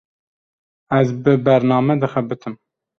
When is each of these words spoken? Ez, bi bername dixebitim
Ez, 1.01 1.05
bi 1.29 1.37
bername 1.51 2.01
dixebitim 2.07 2.63